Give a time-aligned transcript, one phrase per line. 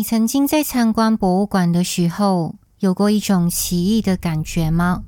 [0.00, 5.02] 你曾经在参观博物馆的时候，有过一种奇异的感觉吗？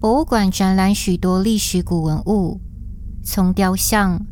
[0.00, 2.58] 博物馆展览许多历史古文物，
[3.22, 4.24] 从雕像、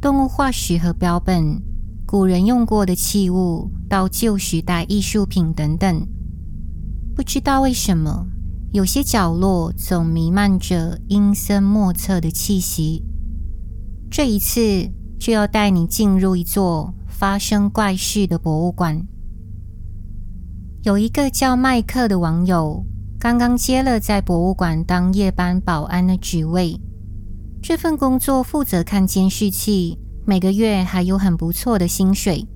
[0.00, 1.60] 动物化石和标本、
[2.06, 6.06] 古人用过的器物，到旧时代艺术品等等。
[7.16, 8.28] 不知道为什么，
[8.70, 13.02] 有些角落总弥漫着阴森莫测的气息。
[14.08, 19.06] 这一次就要带你进入一座发生怪事的博物馆。
[20.82, 22.84] 有一个叫麦克的网友，
[23.18, 26.78] 刚刚接了在博物馆当夜班保安的职位。
[27.62, 32.46] 这份工作负责看监视器，每个月还有很不错的薪水。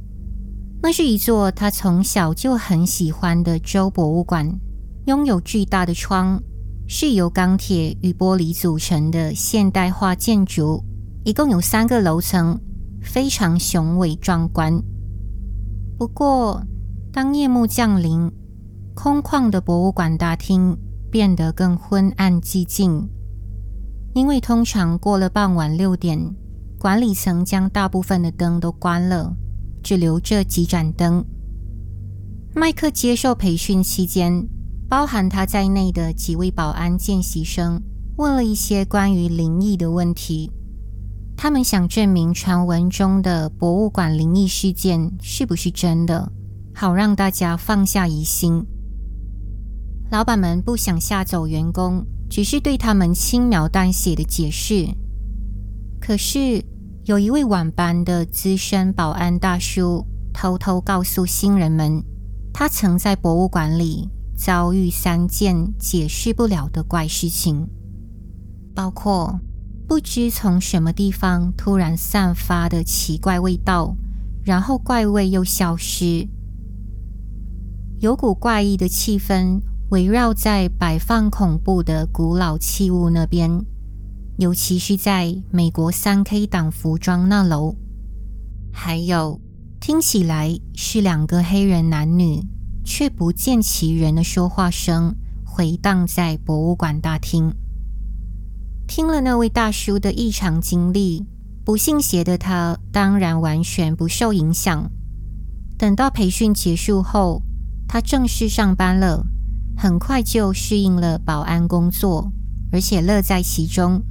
[0.82, 4.46] 那是一座他从小就很喜欢的州博物馆，
[5.06, 6.38] 拥有巨大的窗，
[6.86, 10.84] 是由钢铁与玻璃组成的现代化建筑，
[11.24, 12.60] 一共有三个楼层，
[13.02, 14.82] 非常雄伟壮观。
[15.98, 16.64] 不过，
[17.12, 18.30] 当夜幕降临，
[18.94, 20.76] 空旷的博物馆大厅
[21.10, 23.08] 变得更昏暗寂静，
[24.14, 26.34] 因为通常过了傍晚六点，
[26.78, 29.36] 管理层将大部分的灯都关了。
[29.82, 31.24] 只留着几盏灯。
[32.54, 34.46] 麦克接受培训期间，
[34.90, 37.82] 包含他在内的几位保安见习生
[38.16, 40.52] 问了一些关于灵异的问题。
[41.42, 46.30] 他们想证明传闻中的博物馆灵异事件是不是真的，
[46.74, 48.62] 好让大家放下疑心。
[50.10, 54.86] 老板们不想吓走员工，只是对他们轻描淡写的解释。
[55.98, 56.62] 可是，
[57.06, 62.04] 有一位晚班的资深保安大叔偷偷告诉新人们，
[62.52, 67.66] 他曾在博物馆里遭遇三件解释不了的怪事情，
[68.74, 69.40] 包括
[69.90, 73.96] 不知从什么地方突然散发的奇怪味道，
[74.44, 76.28] 然后怪味又消失，
[77.98, 83.66] 有股怪异的气氛围绕在摆放恐怖的古老器物那边。
[84.38, 87.74] 尤其是在美国三 K 党服装那楼，
[88.72, 89.40] 还有
[89.80, 92.40] 听起来是两个黑人男女
[92.84, 97.52] 却不见其人的说话声回荡在博物馆大厅。
[98.90, 101.24] 听了那位大叔的异常经历，
[101.64, 104.90] 不信邪的他当然完全不受影响。
[105.78, 107.40] 等到培训结束后，
[107.86, 109.24] 他正式上班了，
[109.76, 112.32] 很快就适应了保安工作，
[112.72, 114.02] 而且乐在其中。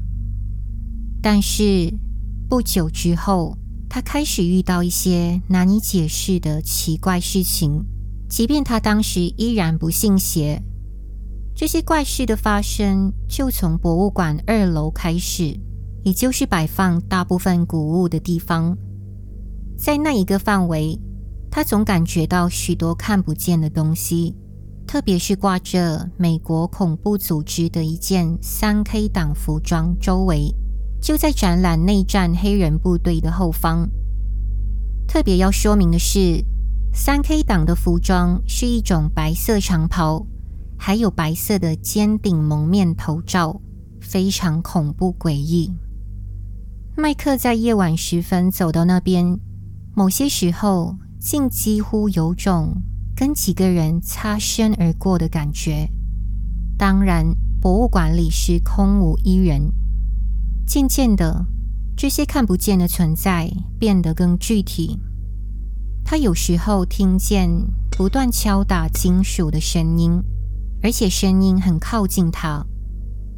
[1.22, 1.94] 但是
[2.47, 3.57] 不久之后，
[3.89, 7.84] 他开始遇到一些难以解释的奇怪事情。
[8.29, 10.63] 即便他当时依然不信邪，
[11.56, 15.60] 这些怪事的发生就从博物馆二楼开始，
[16.04, 18.78] 也就是摆放大部分古物的地方。
[19.78, 20.98] 在那一个范围，
[21.52, 24.36] 他总感觉到许多看不见的东西，
[24.88, 30.54] 特别是挂着美国恐怖组织的一件三 K 党服装周围。
[31.02, 33.90] 就在展览内战黑人部队的后方。
[35.08, 36.44] 特别要说明的是，
[36.94, 40.28] 三 K 党的服装是一种白色长袍，
[40.81, 43.62] 还有白色的尖顶蒙面头罩，
[44.00, 45.72] 非常恐怖诡异。
[46.95, 49.38] 麦克在夜晚时分走到那边，
[49.94, 52.81] 某些时候竟几乎有种
[53.13, 55.89] 跟几个人擦身而过的感觉。
[56.78, 59.73] 当然，博物馆里是空无一人。
[60.66, 61.45] 渐渐的，
[61.97, 64.97] 这些看不见的存在变得更具体。
[66.06, 67.50] 他有时候听见
[67.91, 70.23] 不断敲打金属的声音，
[70.81, 72.66] 而且声音很靠近他。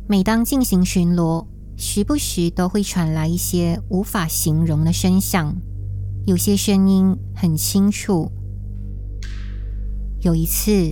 [0.07, 1.46] 每当进行巡逻，
[1.78, 5.56] 时不时都会传来一些无法形容的声响，
[6.25, 8.31] 有些声音很清楚。
[10.19, 10.92] 有一次，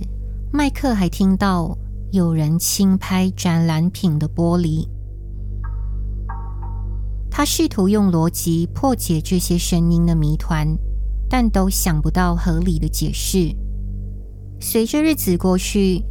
[0.52, 1.78] 麦克还听到
[2.10, 4.88] 有人轻拍展览品的玻璃。
[7.30, 10.76] 他试图用逻辑破解这些声音的谜团，
[11.28, 13.54] 但都想不到合理的解释。
[14.60, 16.04] 随着日子过去，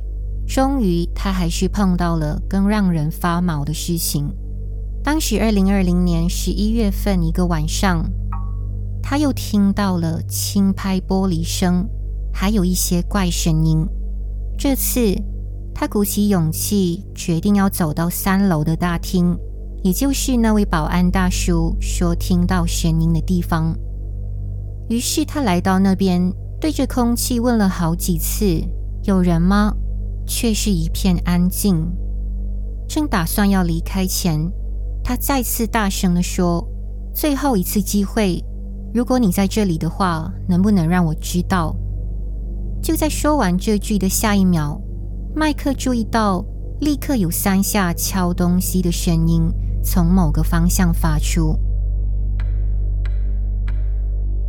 [0.49, 4.27] 终于他还是碰到了更让人发毛的事情。
[5.03, 8.03] 当时，二零二零年十一月份一个晚上，
[9.03, 11.87] 他又听到了轻拍玻璃声，
[12.33, 13.87] 还有一些怪声音。
[14.57, 15.15] 这次，
[15.71, 19.37] 他鼓起勇气，决定要走到三楼的大厅。
[19.83, 23.73] 也就是那位保安大叔说听到声音的地方。
[24.89, 28.61] 于是他来到那边，对着空气问了好几次
[29.05, 29.73] ：“有人吗？”
[30.29, 31.91] 却是一片安静。
[32.87, 34.39] 正打算要离开前，
[35.03, 36.65] 他再次大声地说
[37.13, 38.41] ：“最后一次机会，
[38.93, 41.75] 如果你在这里的话，能不能让我知道？”
[42.81, 44.79] 就在说完这句的下一秒，
[45.35, 46.45] 麦克注意到，
[46.79, 49.51] 立刻有三下敲东西的声音
[49.83, 51.57] 从某个方向发出。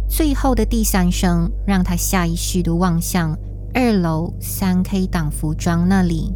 [0.08, 3.36] 最后的第三声让他下意识地望向
[3.72, 6.34] 二楼三 K 档服装那里。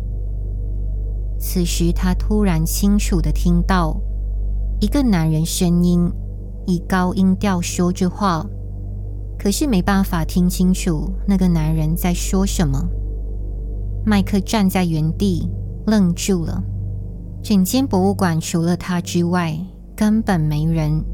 [1.39, 4.01] 此时，他突然清楚地听到
[4.81, 6.11] 一个男人声音
[6.67, 8.47] 以高音调说着话，
[9.39, 12.89] 可是没办法听清楚那个男人在说什么。
[14.07, 15.51] 麦克站在原地
[15.87, 16.63] 愣住了，
[17.43, 19.59] 整间博物馆除了他之外
[19.97, 21.05] 根本没人。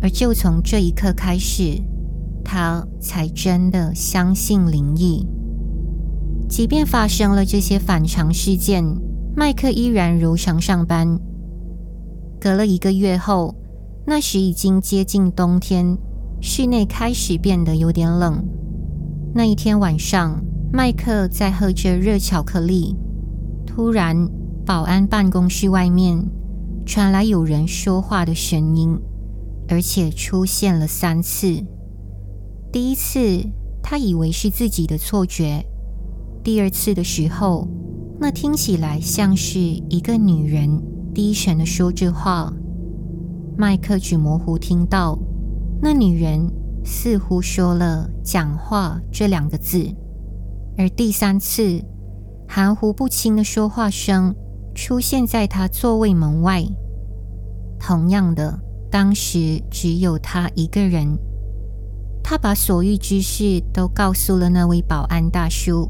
[0.00, 1.80] 而就从这一刻开始，
[2.46, 5.26] 他才真的相信灵异。
[6.48, 8.84] 即便发生了这些反常事件，
[9.34, 11.18] 麦克依然如常上班。
[12.40, 13.56] 隔了一个月后，
[14.06, 15.98] 那时已经接近冬天，
[16.40, 18.42] 室内开始变得有点冷。
[19.34, 20.40] 那一天晚上，
[20.72, 22.94] 麦克在喝着热巧克力，
[23.66, 24.30] 突然，
[24.64, 26.24] 保安办公室外面
[26.86, 28.96] 传来有人说话的声音。
[29.68, 31.60] 而且出现了三次。
[32.76, 33.42] 第一次，
[33.82, 35.64] 他以为是自己的错觉；
[36.44, 37.66] 第二次的时候，
[38.20, 40.82] 那听起来像是一个女人
[41.14, 42.52] 低沉的说着话。
[43.56, 45.18] 麦克只模糊听到
[45.80, 46.52] 那女人
[46.84, 49.82] 似乎说了“讲话”这两个字。
[50.76, 51.82] 而第三次，
[52.46, 54.34] 含糊不清的说话声
[54.74, 56.62] 出现在他座位门外。
[57.80, 58.60] 同样的。
[58.88, 61.18] 当时只有他一个人，
[62.28, 65.88] 他把所遇之事都告诉了那位保安大叔。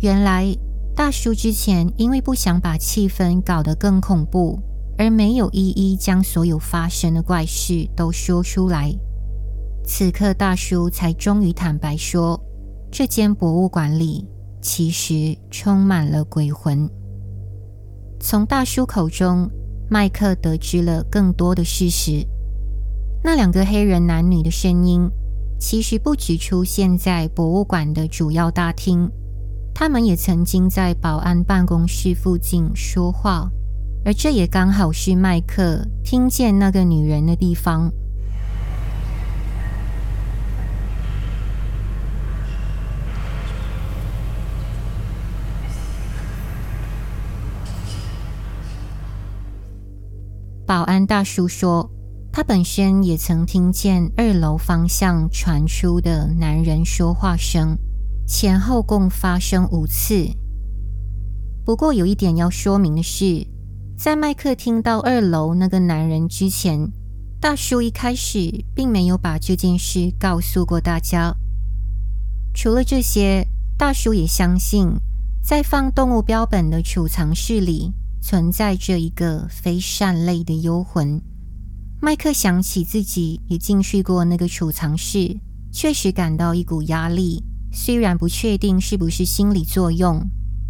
[0.00, 0.52] 原来，
[0.92, 4.58] 大叔之前因为不想把气氛搞得更恐怖，
[4.98, 8.92] 而没有一一将所有发生的怪事都说出来。
[9.84, 12.40] 此刻，大叔才终于坦白说，
[12.90, 14.26] 这间博物馆里
[14.60, 16.90] 其实充满了鬼魂。
[18.18, 19.48] 从大叔口中，
[19.88, 22.26] 麦克得知了更多的事实。
[23.22, 25.08] 那两个黑人男女的声音，
[25.64, 29.08] 其实不止出现在博物馆的主要大厅，
[29.72, 33.48] 他们也曾经在保安办公室附近说话，
[34.04, 37.92] 而这也刚好是麦克听见那个女人的地方。
[50.66, 51.88] 保安大叔说，
[52.32, 57.76] 他本身也曾听见二楼方向传出的男人说话声，
[58.26, 60.26] 前后共发生五次。
[61.62, 63.46] 不过有一点要说明的是，
[63.98, 66.90] 在麦克听到二楼那个男人之前，
[67.38, 71.36] 大叔一开始并没有把这件事告诉过大家。
[72.54, 73.46] 除了这些，
[73.76, 74.88] 大叔也相信，
[75.42, 77.92] 在放动物标本的储藏室里。
[78.24, 81.20] 存在着一个非善类的幽魂。
[82.04, 85.38] 麦克想起自己也进去过那个储藏室，
[85.70, 87.44] 确实感到一股压力。
[87.70, 90.20] 虽然不确定是不是心理作用，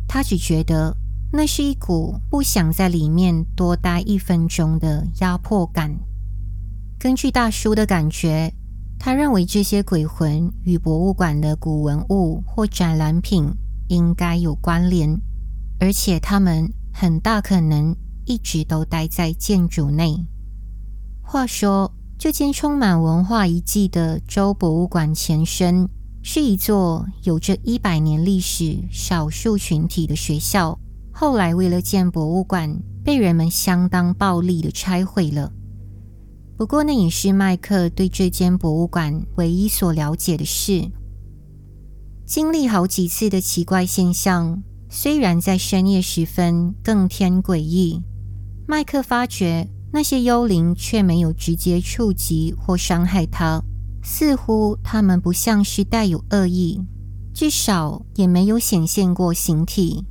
[0.07, 0.95] 他只觉得
[1.33, 5.99] 那是一股不想在里面多待一分钟的压迫感。
[6.99, 8.53] 根据大叔的感觉，
[8.99, 13.51] 他认为这些鬼魂与博物馆的古文物或展览品
[13.89, 15.19] 应该有关联，
[15.81, 16.71] 而且他们。
[16.95, 20.15] 很大可能一直都待在建筑内。
[21.33, 25.89] 话说，这间充满文化遗迹的州博物馆前身
[26.23, 30.79] 是一座有着一百年历史、少数群体的学校。
[31.11, 35.51] 后来为了建博物馆，被人们相当暴力的拆毁了。
[36.59, 40.87] 不过，那也是麦克对这间博物馆唯一所了解的事。
[42.27, 44.63] 经历好几次的奇怪现象。
[44.91, 48.03] 虽然在深夜时分更添诡异，
[48.69, 53.63] 麦克发觉那些幽灵却没有直接触及或伤害他，
[54.03, 56.81] 似乎他们不像是带有恶意，
[57.35, 60.05] 至少也没有显现过形体。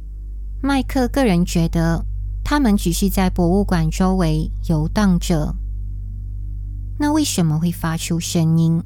[0.61, 2.05] 麦克个人觉得，
[2.43, 5.55] 他们只是在博物馆周围游荡着。
[7.00, 8.79] 那为什么会发出声音？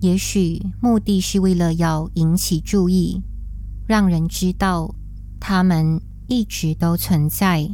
[0.00, 3.20] 也许目的是为了要引起注意。
[3.88, 4.94] 让人知道，
[5.40, 7.68] 他们一直都存在。